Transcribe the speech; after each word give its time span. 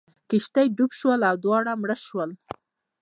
کښتۍ 0.29 0.67
ډوبه 0.77 0.95
شوه 0.99 1.15
او 1.29 1.35
دواړه 1.43 1.71
مړه 1.81 1.97
شول. 2.05 2.31